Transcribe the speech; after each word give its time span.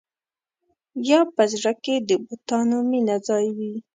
یا 1.09 1.19
په 1.35 1.43
زړه 1.53 1.71
کې 1.83 1.95
د 2.09 2.11
بتانو 2.25 2.77
مینه 2.89 3.15
ځای 3.27 3.45
وي. 3.57 3.73